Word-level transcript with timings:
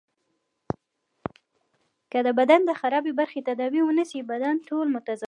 که 2.11 2.19
د 2.27 2.29
بدن 2.39 2.61
د 2.65 2.71
خرابي 2.79 3.11
برخی 3.19 3.41
تداوي 3.49 3.81
ونه 3.83 4.03
سي 4.11 4.19
بدن 4.31 4.55
ټول 4.67 4.85
متضرر 4.95 5.17
کوي. 5.17 5.19